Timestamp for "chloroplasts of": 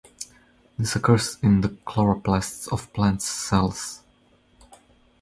1.85-2.91